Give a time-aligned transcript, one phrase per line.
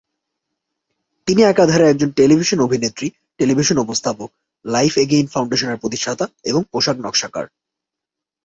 [1.27, 3.07] তিনি একাধারে একজন টেলিভিশন অভিনেত্রী,
[3.39, 4.29] টেলিভিশন উপস্থাপক,
[4.65, 7.45] লাইফ অ্যাগেইন ফাউন্ডেশনের প্রতিষ্ঠাতা এবং পোশাক নকশাকার।